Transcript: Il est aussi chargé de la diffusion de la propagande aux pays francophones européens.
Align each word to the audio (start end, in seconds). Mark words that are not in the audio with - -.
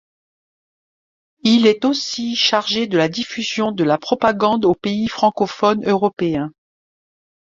Il 1.43 1.67
est 1.67 1.85
aussi 1.85 2.35
chargé 2.35 2.87
de 2.87 2.97
la 2.97 3.07
diffusion 3.07 3.71
de 3.71 3.83
la 3.83 3.99
propagande 3.99 4.65
aux 4.65 4.73
pays 4.73 5.07
francophones 5.07 5.85
européens. 5.85 6.51